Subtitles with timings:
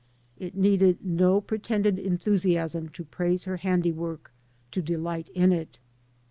[0.39, 4.31] It needed no pretended enthusiasm to praise her handi work,
[4.71, 5.77] to delight in it.